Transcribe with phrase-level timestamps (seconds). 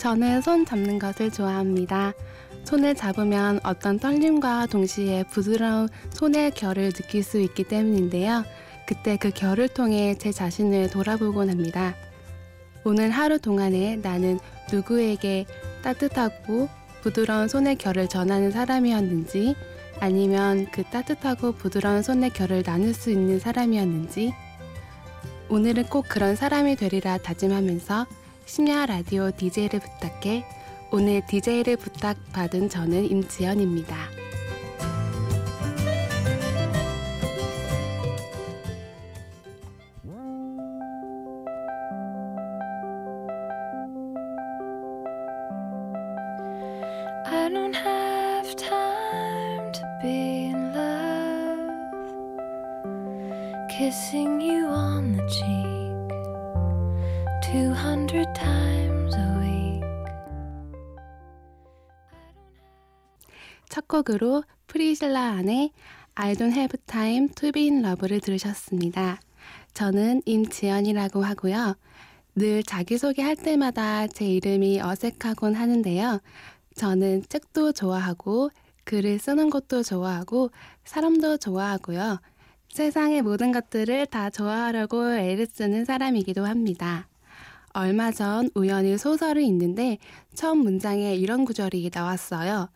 [0.00, 2.14] 저는 손 잡는 것을 좋아합니다.
[2.64, 8.44] 손을 잡으면 어떤 떨림과 동시에 부드러운 손의 결을 느낄 수 있기 때문인데요.
[8.86, 11.94] 그때 그 결을 통해 제 자신을 돌아보곤 합니다.
[12.82, 14.38] 오늘 하루 동안에 나는
[14.72, 15.44] 누구에게
[15.82, 16.70] 따뜻하고
[17.02, 19.54] 부드러운 손의 결을 전하는 사람이었는지
[20.00, 24.32] 아니면 그 따뜻하고 부드러운 손의 결을 나눌 수 있는 사람이었는지
[25.50, 28.06] 오늘은 꼭 그런 사람이 되리라 다짐하면서
[28.50, 30.44] 심야 라디오 DJ를 부탁해
[30.90, 34.19] 오늘 DJ를 부탁받은 저는 임지연입니다.
[63.70, 65.70] 첫 곡으로 프리실라 안의
[66.16, 69.20] I don't have time to be in love를 들으셨습니다.
[69.74, 71.76] 저는 임지연이라고 하고요.
[72.34, 76.20] 늘 자기소개할 때마다 제 이름이 어색하곤 하는데요.
[76.74, 78.50] 저는 책도 좋아하고
[78.84, 80.50] 글을 쓰는 것도 좋아하고
[80.84, 82.20] 사람도 좋아하고요.
[82.70, 87.08] 세상의 모든 것들을 다 좋아하려고 애를 쓰는 사람이기도 합니다.
[87.72, 89.98] 얼마 전 우연히 소설을 읽는데
[90.34, 92.68] 처음 문장에 이런 구절이 나왔어요.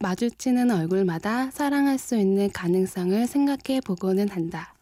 [0.00, 4.74] 마주치는 얼굴마다 사랑할 수 있는 가능성을 생각해 보고는 한다.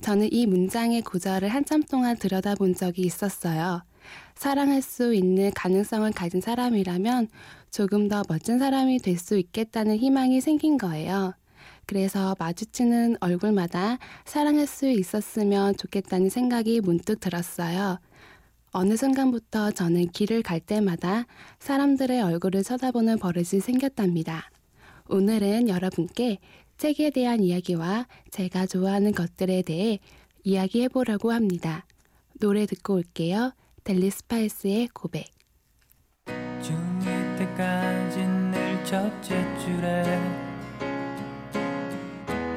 [0.00, 3.82] 저는 이 문장의 구절을 한참 동안 들여다본 적이 있었어요.
[4.34, 7.28] 사랑할 수 있는 가능성을 가진 사람이라면
[7.70, 11.34] 조금 더 멋진 사람이 될 수 있겠다는 희망이 생긴 거예요.
[11.86, 17.98] 그래서 마주치는 얼굴마다 사랑할 수 있었으면 좋겠다는 생각이 문득 들었어요.
[18.76, 21.26] 어느 순간부터 저는 길을 갈 때마다
[21.60, 24.50] 사람들의 얼굴을 쳐다보는 버릇이 생겼답니다.
[25.08, 26.38] 오늘은 여러분께
[26.76, 30.00] 책에 대한 이야기와 제가 좋아하는 것들에 대해
[30.42, 31.86] 이야기해 보려고 합니다.
[32.40, 33.52] 노래 듣고 올게요.
[33.84, 35.26] 델리 스파이스의 고백.
[36.26, 40.20] 중2 때까지 늘 첫째 줄에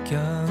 [0.04, 0.47] 겨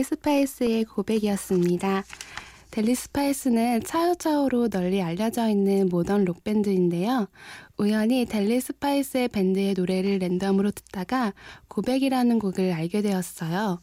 [0.00, 2.04] 델리 스파이스의 고백이었습니다.
[2.70, 7.28] 델리 스파이스는 차우차우로 널리 알려져 있는 모던 록 밴드인데요.
[7.76, 11.34] 우연히 델리 스파이스의 밴드의 노래를 랜덤으로 듣다가
[11.68, 13.82] 고백이라는 곡을 알게 되었어요.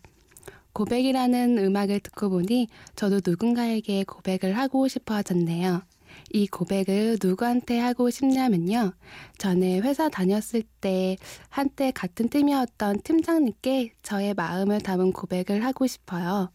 [0.73, 5.83] 고백이라는 음악을 듣고 보니 저도 누군가에게 고백을 하고 싶어졌네요.
[6.31, 8.93] 이 고백을 누구한테 하고 싶냐면요.
[9.37, 11.17] 전에 회사 다녔을 때
[11.49, 16.49] 한때 같은 팀이었던 팀장님께 저의 마음을 담은 고백을 하고 싶어요.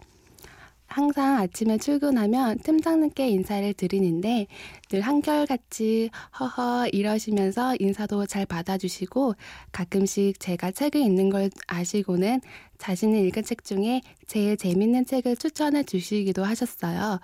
[0.93, 4.47] 항상 아침에 출근하면 팀장님께 인사를 드리는데
[4.91, 9.35] 늘 한결같이 허허 이러시면서 인사도 잘 받아주시고
[9.73, 12.43] 가끔씩 제가 책을 읽는 걸 아시고는
[12.77, 17.21] 자신이 읽은 책 중에 제일 재밌는 책을 추천해 주시기도 하셨어요.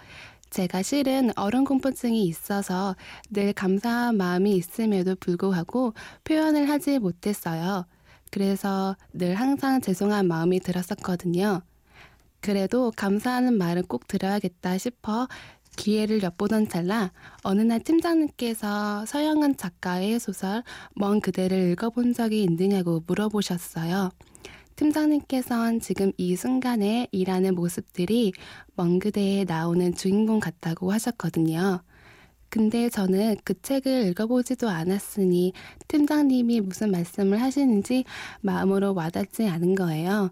[0.51, 2.97] 제가 실은 어른 공포증이 있어서
[3.31, 5.95] 늘 감사한 마음이 있음에도 불구하고
[6.25, 7.87] 표현을 하지 못했어요.
[8.31, 11.63] 그래서 늘 항상 죄송한 마음이 들었었거든요.
[12.41, 15.27] 그래도 감사하는 말은 꼭 들어야겠다 싶어
[15.77, 20.63] 기회를 엿보던 찰나 어느 날 팀장님께서 서영은 작가의 소설
[20.95, 24.11] 먼 그대를 읽어본 적이 있느냐고 물어보셨어요.
[24.79, 28.33] 팀장님께선 지금 이 순간에 일하는 모습들이
[28.77, 31.83] 먼 그대에 나오는 주인공 같다고 하셨거든요.
[32.49, 35.53] 근데 저는 그 책을 읽어보지도 않았으니
[35.89, 38.05] 팀장님이 무슨 말씀을 하시는지
[38.41, 40.31] 마음으로 와닿지 않은 거예요.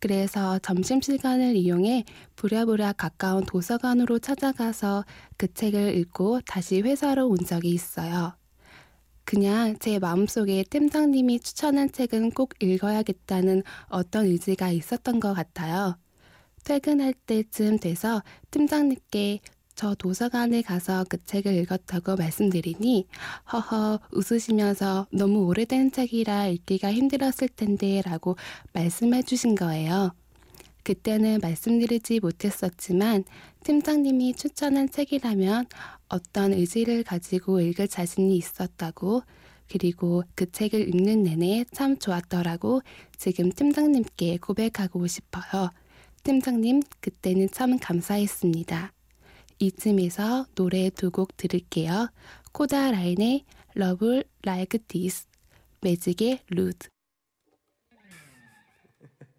[0.00, 2.04] 그래서 점심시간을 이용해
[2.36, 5.06] 부랴부랴 가까운 도서관으로 찾아가서
[5.38, 8.37] 그 책을 읽고 다시 회사로 온 적이 있어요.
[9.28, 15.98] 그냥 제 마음속에 팀장님이 추천한 책은 꼭 읽어야겠다는 어떤 의지가 있었던 것 같아요.
[16.64, 19.40] 퇴근할 때쯤 돼서 팀장님께
[19.74, 23.06] 저 도서관에 가서 그 책을 읽었다고 말씀드리니
[23.52, 28.34] 허허 웃으시면서 너무 오래된 책이라 읽기가 힘들었을 텐데 라고
[28.72, 30.14] 말씀해 주신 거예요.
[30.88, 33.24] 그때는 말씀드리지 못했었지만
[33.62, 35.66] 팀장님이 추천한 책이라면
[36.08, 39.22] 어떤 의지를 가지고 읽을 자신이 있었다고
[39.70, 42.80] 그리고 그 책을 읽는 내내 참 좋았더라고
[43.18, 45.68] 지금 팀장님께 고백하고 싶어요.
[46.22, 48.94] 팀장님, 그때는 참 감사했습니다.
[49.58, 52.08] 이쯤에서 노래 두 곡 들을게요.
[52.52, 53.44] 코다 라인의
[53.76, 55.26] Love Like This,
[55.82, 56.72] 매직의 루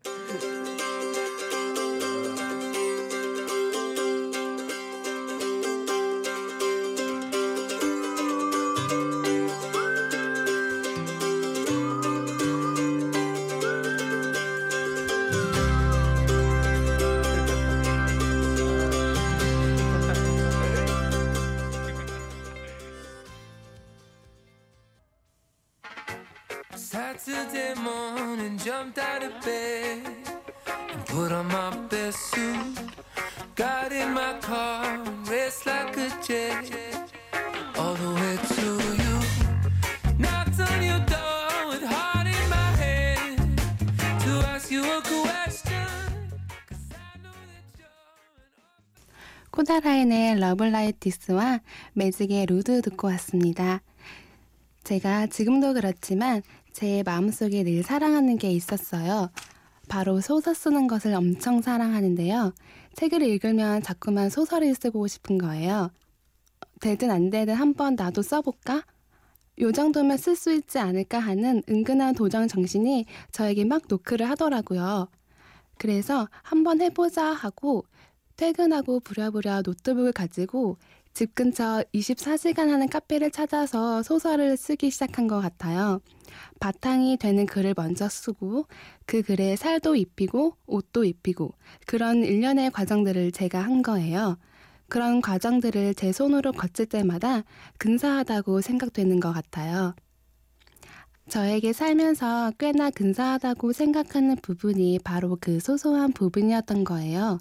[26.91, 30.07] Saturday morning, jumped out of bed
[30.91, 32.79] and put on my best suit.
[33.55, 34.97] Got in my car,
[35.29, 37.11] raced like a jet
[37.77, 38.67] all the way to
[39.03, 39.15] you.
[40.17, 43.37] Knocked on your door with heart in my head
[44.21, 45.85] to ask you a question.
[49.51, 51.59] 코다라인의 러블라이티스와
[51.93, 53.81] 매직의 루드 듣고 왔습니다.
[54.83, 56.41] 제가 지금도 그렇지만
[56.79, 59.31] 제 마음속에 늘 사랑하는 게 있었어요.
[59.89, 62.53] 바로 소설 쓰는 것을 엄청 사랑하는데요.
[62.93, 65.91] 책을 읽으면 자꾸만 소설을 쓰고 싶은 거예요.
[66.79, 68.85] 되든 안 되든 한번 나도 써볼까?
[69.59, 75.09] 요 정도면 쓸 수 있지 않을까 하는 은근한 도전 정신이 저에게 막 노크를 하더라고요.
[75.77, 77.83] 그래서 한번 해보자 하고
[78.37, 80.77] 퇴근하고 부랴부랴 노트북을 가지고
[81.13, 86.01] 집 근처 24시간 하는 카페를 찾아서 소설을 쓰기 시작한 것 같아요.
[86.59, 88.67] 바탕이 되는 글을 먼저 쓰고
[89.05, 91.51] 그 글에 살도 입히고 옷도 입히고
[91.85, 94.37] 그런 일련의 과정들을 제가 한 거예요.
[94.87, 97.43] 그런 과정들을 제 손으로 거칠 때마다
[97.77, 99.95] 근사하다고 생각되는 것 같아요.
[101.29, 107.37] 저에게 살면서 꽤나 근사하다고 생각하는 부분이 바로 그 소소한 부분이었던 거예요.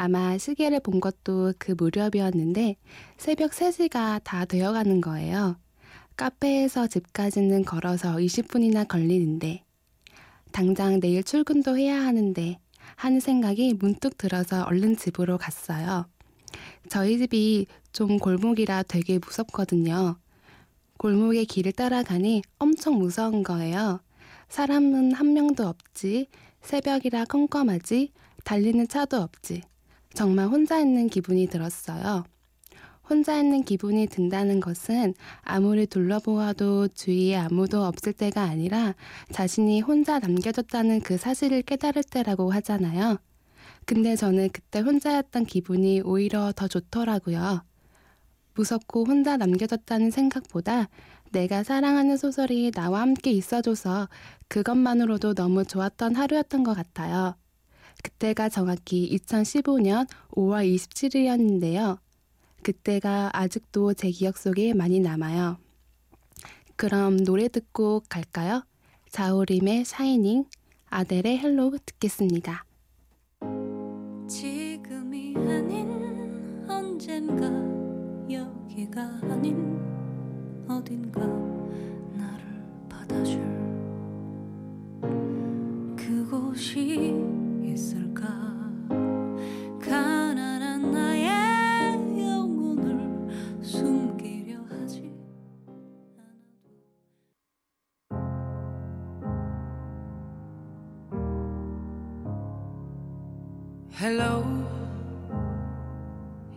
[0.00, 2.76] 아마 시계를 본 것도 그 무렵이었는데
[3.16, 5.56] 새벽 3시가 다 되어가는 거예요.
[6.16, 9.64] 카페에서 집까지는 걸어서 20분이나 걸리는데
[10.52, 12.60] 당장 내일 출근도 해야 하는데
[12.94, 16.06] 하는 생각이 문득 들어서 얼른 집으로 갔어요.
[16.88, 20.16] 저희 집이 좀 골목이라 되게 무섭거든요.
[20.98, 24.00] 골목의 길을 따라가니 엄청 무서운 거예요.
[24.48, 26.28] 사람은 한 명도 없지,
[26.62, 28.12] 새벽이라 컴컴하지,
[28.44, 29.62] 달리는 차도 없지.
[30.14, 32.24] 정말 혼자 있는 기분이 들었어요.
[33.08, 38.94] 혼자 있는 기분이 든다는 것은 아무리 둘러보아도 주위에 아무도 없을 때가 아니라
[39.32, 43.18] 자신이 혼자 남겨졌다는 그 사실을 깨달을 때라고 하잖아요.
[43.86, 47.62] 근데 저는 그때 혼자였던 기분이 오히려 더 좋더라고요.
[48.54, 50.88] 무섭고 혼자 남겨졌다는 생각보다
[51.30, 54.08] 내가 사랑하는 소설이 나와 함께 있어줘서
[54.48, 57.36] 그것만으로도 너무 좋았던 하루였던 것 같아요.
[58.02, 61.98] 그때가 정확히 2015년 5월 27일이었는데요.
[62.62, 65.58] 그때가 아직도 제 기억 속에 많이 남아요.
[66.76, 68.62] 그럼 노래 듣고 갈까요?
[69.10, 70.44] 자우림의 Shining,
[70.90, 72.64] 아델의 Hello 듣겠습니다.
[74.28, 77.46] 지금이 아닌 언젠가
[78.30, 79.80] 여기가 아닌
[80.68, 81.26] 어딘가
[82.12, 83.40] 나를 받아줄
[85.96, 87.14] 그곳이
[87.72, 88.26] 있을까
[89.80, 95.12] 가난한 나의 영혼을 숨기려 하지
[95.66, 96.68] 않아도
[103.90, 104.44] Hello,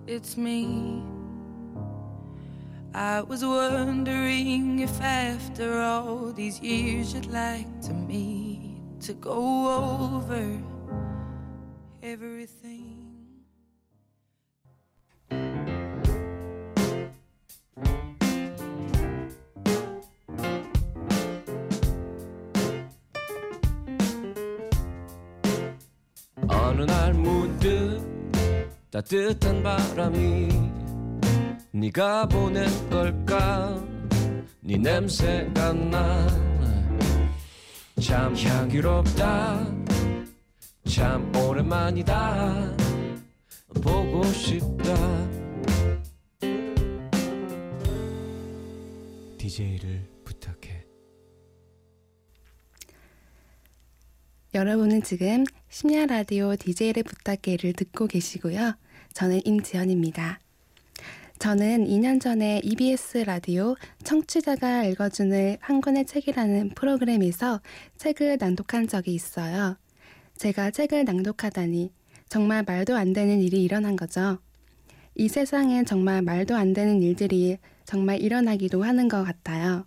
[0.08, 1.02] it's me.
[2.94, 10.46] I was wondering if after all these years you'd like to meet to go over
[12.02, 13.12] everything.
[26.48, 28.02] 어느 날 문득
[28.90, 30.50] 따뜻한 바람이
[31.72, 33.82] 네가 보낸 걸까?
[34.62, 36.52] 네 냄새가 나
[38.02, 39.64] 참 향기롭다
[40.94, 42.76] 참 오랜만이다
[43.82, 44.94] 보고 싶다
[49.38, 50.84] DJ를 부탁해
[54.54, 58.76] 여러분은 지금 심야 라디오 DJ를 부탁해를 듣고 계시고요.
[59.14, 60.42] 저는 임지연입니다.
[61.40, 67.62] 저는 2년 전에 EBS 라디오 청취자가 읽어주는 한 권의 책이라는 프로그램에서
[67.98, 69.78] 책을 낭독한 적이 있어요.
[70.42, 71.94] 제가 책을 낭독하다니
[72.28, 74.40] 정말 말도 안 되는 일이 일어난 거죠.
[75.14, 79.86] 이 세상엔 정말 말도 안 되는 일들이 정말 일어나기도 하는 것 같아요.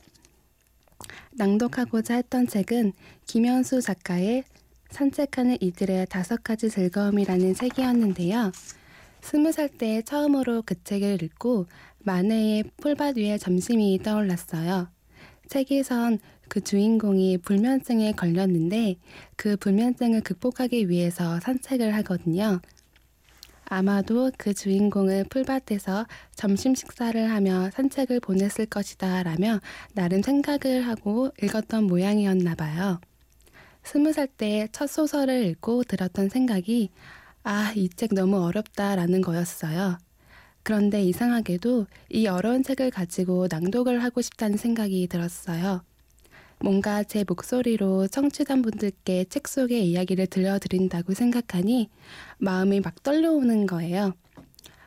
[1.32, 2.92] 낭독하고자 했던 책은
[3.26, 4.44] 김현수 작가의
[4.90, 8.52] 산책하는 이들의 다섯 가지 즐거움이라는 책이었는데요.
[9.22, 11.66] 스무 살 때 처음으로 그 책을 읽고
[11.98, 14.86] 만해의 풀밭 위에 점심이 떠올랐어요.
[15.48, 18.96] 책에선 그 주인공이 불면증에 걸렸는데
[19.36, 22.60] 그 불면증을 극복하기 위해서 산책을 하거든요.
[23.66, 29.60] 아마도 그 주인공은 풀밭에서 점심 식사를 하며 산책을 보냈을 것이다 라며
[29.94, 33.00] 나름 생각을 하고 읽었던 모양이었나 봐요.
[33.82, 36.90] 스무 살 때 첫 소설을 읽고 들었던 생각이
[37.42, 39.98] 아, 이 책 너무 어렵다 라는 거였어요.
[40.62, 45.82] 그런데 이상하게도 이 어려운 책을 가지고 낭독을 하고 싶다는 생각이 들었어요.
[46.64, 51.90] 뭔가 제 목소리로 청취자분들께 책 속의 이야기를 들려드린다고 생각하니
[52.38, 54.14] 마음이 막 떨려오는 거예요.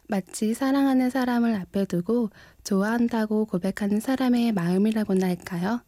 [0.07, 2.31] 마치 사랑하는 사람을 앞에 두고
[2.63, 5.81] 좋아한다고 고백하는 사람의 마음이라고나 할까요?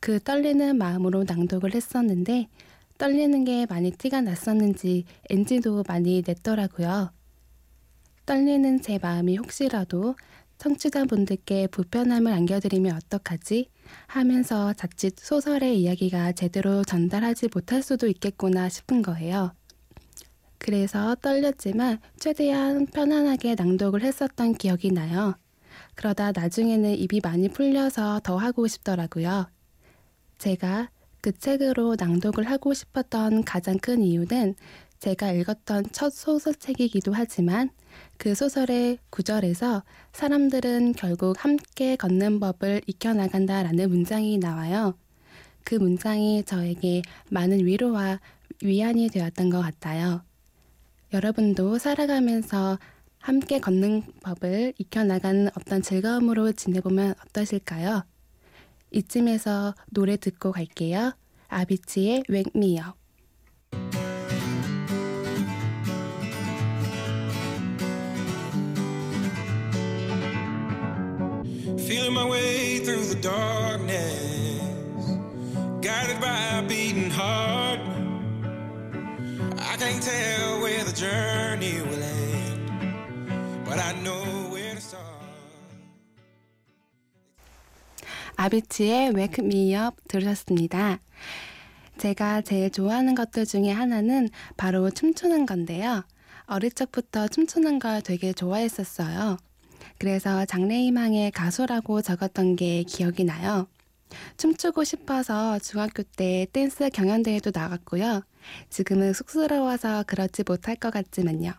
[0.00, 2.48] 그 떨리는 마음으로 낭독을 했었는데
[2.96, 7.12] 떨리는 게 많이 티가 났었는지 NG도 많이 냈더라고요.
[8.24, 10.14] 떨리는 제 마음이 혹시라도
[10.64, 13.68] 청취자분들께 불편함을 안겨드리면 어떡하지?
[14.06, 19.52] 하면서 자칫 소설의 이야기가 제대로 전달하지 못할 수도 있겠구나 싶은 거예요.
[20.56, 25.34] 그래서 떨렸지만 최대한 편안하게 낭독을 했었던 기억이 나요.
[25.96, 29.46] 그러다 나중에는 입이 많이 풀려서 더 하고 싶더라고요.
[30.38, 30.88] 제가
[31.20, 34.54] 그 책으로 낭독을 하고 싶었던 가장 큰 이유는
[35.04, 37.68] 제가 읽었던 첫 소설책이기도 하지만
[38.16, 39.82] 그 소설의 구절에서
[40.14, 44.94] 사람들은 결국 함께 걷는 법을 익혀나간다라는 문장이 나와요.
[45.62, 48.18] 그 문장이 저에게 많은 위로와
[48.62, 50.22] 위안이 되었던 것 같아요.
[51.12, 52.78] 여러분도 살아가면서
[53.18, 58.04] 함께 걷는 법을 익혀나가는 어떤 즐거움으로 지내보면 어떠실까요?
[58.90, 61.12] 이쯤에서 노래 듣고 갈게요.
[61.48, 62.94] 아비치의 Wake.
[71.94, 74.98] Feeling my way through the darkness,
[75.80, 77.78] guided by a beating heart.
[79.56, 85.04] I can't tell where the journey will end, but I know where to start.
[88.38, 90.98] 아비치의 Wake Me Up 들으셨습니다.
[91.98, 96.02] 제가 제일 좋아하는 것들 중에 하나는 바로 춤추는 건데요.
[96.46, 99.36] 어릴 적부터 춤추는 걸 되게 좋아했었어요.
[99.98, 103.68] 그래서 장래희망의 가수라고 적었던 게 기억이 나요.
[104.36, 108.22] 춤추고 싶어서 중학교 때 댄스 경연대회도 나갔고요.
[108.70, 111.52] 지금은 쑥스러워서 그렇지 못할 것 같지만요.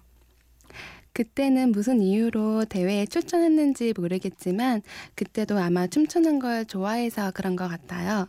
[1.13, 4.82] 그때는 무슨 이유로 대회에 출전했는지 모르겠지만
[5.15, 8.27] 그때도 아마 춤추는 걸 좋아해서 그런 것 같아요.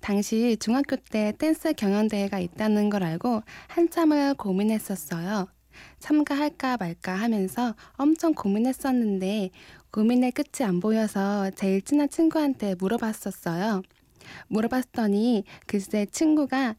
[0.00, 5.48] 당시 중학교 때 댄스 경연대회가 있다는 걸 알고 한참을 고민했었어요.
[5.98, 9.50] 참가할까 말까 하면서 엄청 고민했었는데
[9.90, 13.82] 고민의 끝이 안 보여서 제일 친한 친구한테 물어봤었어요.
[14.48, 16.74] 물어봤더니 글쎄 친구가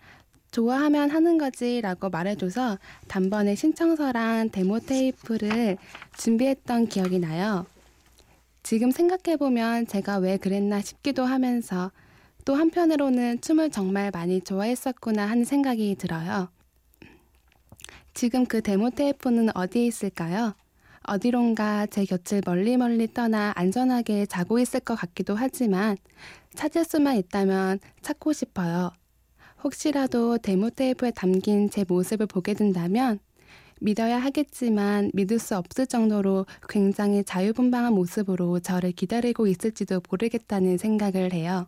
[0.51, 2.77] 좋아하면 하는 거지 라고 말해줘서
[3.08, 5.77] 단번에 신청서랑 데모 테이프를
[6.18, 7.66] 준비했던 기억이 나요.
[8.63, 11.92] 지금 생각해보면 제가 왜 그랬나 싶기도 하면서
[12.46, 16.50] 또 한편으로는 춤을 정말 많이 좋아했었구나 하는 생각이 들어요.
[18.17, 20.55] 지금 그 데모 테이프는 어디에 있을까요?
[21.03, 25.97] 어디론가 제 곁을 멀리 멀리 떠나 안전하게 자고 있을 것 같기도 하지만
[26.55, 28.91] 찾을 수만 있다면 찾고 싶어요.
[29.63, 33.19] 혹시라도 데모 테이프에 담긴 제 모습을 보게 된다면
[33.81, 41.67] 믿어야 하겠지만 믿을 수 없을 정도로 굉장히 자유분방한 모습으로 저를 기다리고 있을지도 모르겠다는 생각을 해요.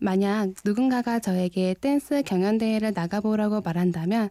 [0.00, 4.28] 만약 누군가가 저에게 댄스 경연대회를 나가보라고 말한다면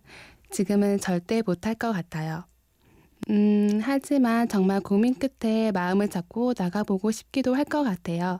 [0.54, 2.46] 지금은 절대 못할 것 같아요.
[3.30, 8.40] 음, 하지만 정말 고민 끝에 마음을 잡고 나가보고 싶기도 할 것 같아요.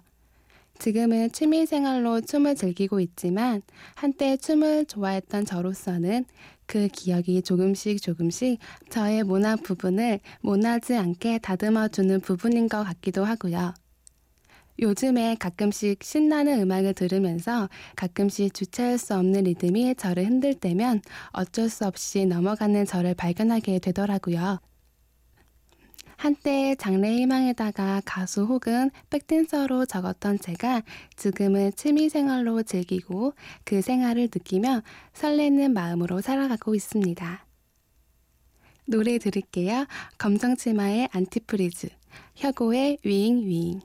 [0.80, 3.62] 지금은 취미 생활로 춤을 즐기고 있지만
[3.96, 6.26] 한때 춤을 좋아했던 저로서는
[6.68, 13.74] 그 기억이 조금씩 조금씩 저의 모난 부분을 모나지 않게 다듬어 주는 부분인 것 같기도 하고요.
[14.80, 21.02] 요즘에 가끔씩 신나는 음악을 들으면서 가끔씩 주체할 수 없는 리듬이 저를 흔들 때면
[21.32, 24.60] 어쩔 수 없이 넘어가는 저를 발견하게 되더라고요.
[26.18, 30.82] 한때 장래 희망에다가 가수 혹은 백댄서로 적었던 제가
[31.18, 33.34] 지금은 취미 생활로 즐기고
[33.66, 37.46] 그 생활을 느끼며 설레는 마음으로 살아가고 있습니다.
[38.86, 39.86] 노래 들을게요.
[40.18, 41.90] 검정치마의 Antifreeze,
[42.36, 43.82] 혁오의 위잉 위잉.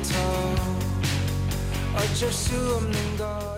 [0.00, 0.78] 오래전부터
[1.96, 3.49] 어쩔 수 없는 거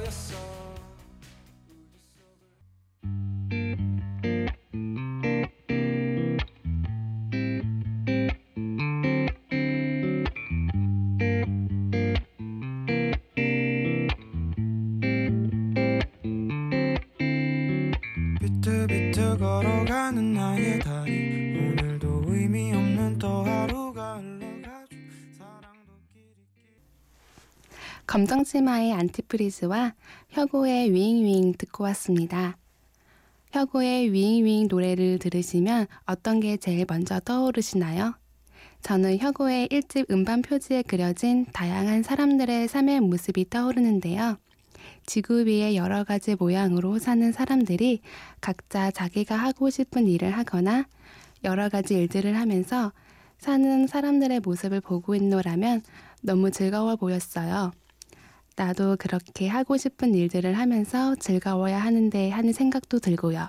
[28.12, 29.94] 검정치마의 안티프리즈와
[30.28, 32.58] 혁오의 위잉위잉 듣고 왔습니다.
[33.52, 38.12] 혁오의 위잉위잉 노래를 들으시면 어떤 게 제일 먼저 떠오르시나요?
[38.82, 44.36] 저는 혁오의 1집 음반 표지에 그려진 다양한 사람들의 삶의 모습이 떠오르는데요.
[45.06, 48.02] 지구 위의 여러 가지 모양으로 사는 사람들이
[48.42, 50.84] 각자 자기가 하고 싶은 일을 하거나
[51.44, 52.92] 여러 가지 일들을 하면서
[53.38, 55.80] 사는 사람들의 모습을 보고 있노라면
[56.20, 57.72] 너무 즐거워 보였어요.
[58.56, 63.48] 나도 그렇게 하고 싶은 일들을 하면서 즐거워야 하는데 하는 생각도 들고요.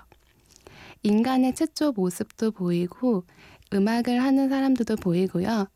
[1.04, 3.24] 인간의 최초 모습도 보이고
[3.74, 5.68] 음악을 하는 사람들도 보이고요.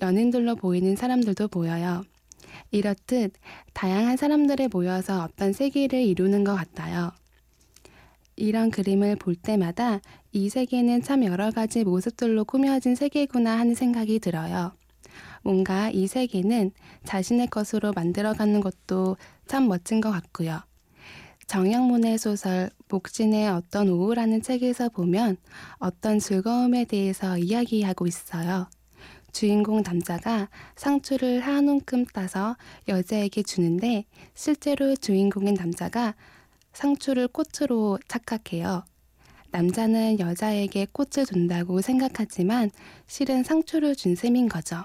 [0.00, 2.02] 연인들로 보이는 사람들도 보여요.
[2.70, 3.32] 이렇듯
[3.72, 7.12] 다양한 사람들이 모여서 어떤 세계를 이루는 것 같아요.
[8.36, 10.00] 이런 그림을 볼 때마다
[10.32, 14.72] 이 세계는 참 여러 가지 모습들로 꾸며진 세계구나 하는 생각이 들어요.
[15.42, 16.72] 뭔가 이 세계는
[17.04, 20.60] 자신의 것으로 만들어가는 것도 참 멋진 것 같고요.
[21.46, 25.36] 정영문의 소설 목진의 어떤 오후라는 책에서 보면
[25.78, 28.68] 어떤 즐거움에 대해서 이야기하고 있어요.
[29.32, 32.56] 주인공 남자가 상추를 한 움큼 따서
[32.88, 36.14] 여자에게 주는데 실제로 주인공인 남자가
[36.72, 38.84] 상추를 꽃으로 착각해요.
[39.50, 42.70] 남자는 여자에게 꽃을 준다고 생각하지만
[43.06, 44.84] 실은 상추를 준 셈인 거죠.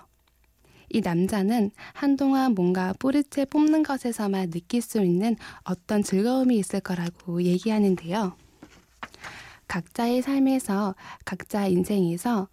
[0.90, 8.36] 이 남자는 한동안 뭔가 뿌리채 뽑는 것에서만 느낄 수 있는 어떤 즐거움이 있을 거라고 얘기하는데요.
[9.68, 10.96] 각자의 삶에서
[11.26, 12.48] 각자 인생에서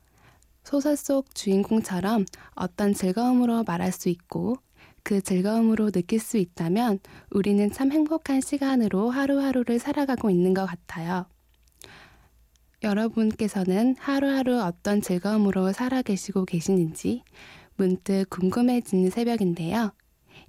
[0.65, 4.57] 소설 속 주인공처럼 어떤 즐거움으로 말할 수 있고
[5.05, 6.99] 그 즐거움으로 느낄 수 있다면
[7.31, 11.27] 우리는 참 행복한 시간으로 하루하루를 살아가고 있는 것 같아요.
[12.83, 17.23] 여러분께서는 하루하루 어떤 즐거움으로 살아 계시고 계시는지
[17.77, 19.93] 문득 궁금해지는 새벽인데요.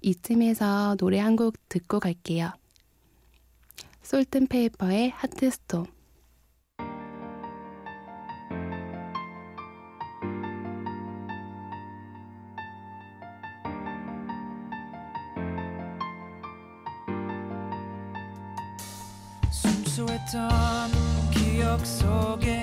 [0.02, 2.52] 이쯤에서 노래 한 곡 듣고 갈게요.
[4.04, 5.86] 솔튼페이퍼의 하트스톰
[19.52, 20.92] 순수했던
[21.32, 22.55] 기억 속에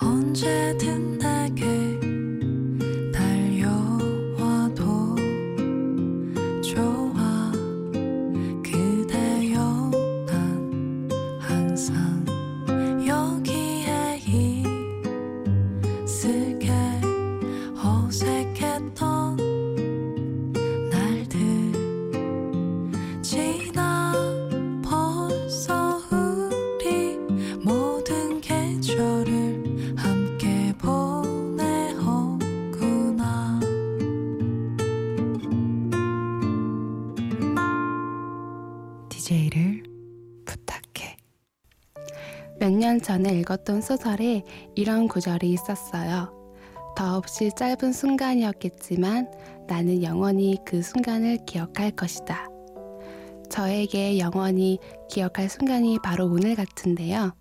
[0.00, 2.17] 언제든 내게
[42.68, 44.42] 몇 년 전에 읽었던 소설에
[44.74, 46.30] 이런 구절이 있었어요.
[46.94, 49.30] 더없이 짧은 순간이었겠지만
[49.66, 52.46] 나는 영원히 그 순간을 기억할 것이다.
[53.48, 54.78] 저에게 영원히
[55.08, 57.32] 기억할 순간이 바로 오늘 같은데요.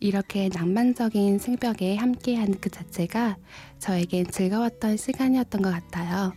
[0.00, 3.36] 이렇게 낭만적인 새벽에 함께하는 그 자체가
[3.78, 6.32] 저에겐 즐거웠던 시간이었던 것 같아요.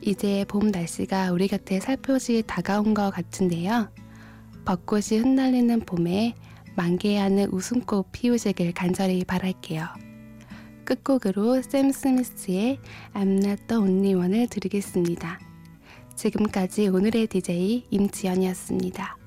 [0.00, 3.90] 이제 봄 날씨가 우리 곁에 살포시 다가온 것 같은데요.
[4.64, 6.34] 벚꽃이 흩날리는 봄에
[6.78, 9.88] 만개하는 웃음꽃 피우시길 간절히 바랄게요.
[10.84, 12.78] 끝곡으로 샘 스미스의
[13.14, 15.40] I'm Not The Only One을 드리겠습니다.
[16.14, 19.17] 지금까지 오늘의 DJ 임지연이었습니다.